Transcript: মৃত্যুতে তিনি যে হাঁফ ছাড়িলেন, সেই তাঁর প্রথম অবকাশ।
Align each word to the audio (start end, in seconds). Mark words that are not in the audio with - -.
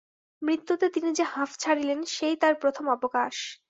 মৃত্যুতে 0.41 0.85
তিনি 0.89 1.09
যে 1.13 1.23
হাঁফ 1.23 1.51
ছাড়িলেন, 1.57 1.99
সেই 2.07 2.35
তাঁর 2.35 2.55
প্রথম 2.55 2.85
অবকাশ। 2.89 3.35